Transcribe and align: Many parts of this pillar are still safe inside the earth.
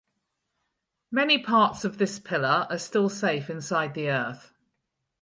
Many 1.11 1.37
parts 1.43 1.85
of 1.85 1.99
this 1.99 2.17
pillar 2.17 2.65
are 2.71 2.79
still 2.79 3.07
safe 3.07 3.51
inside 3.51 3.93
the 3.93 4.09
earth. 4.09 4.51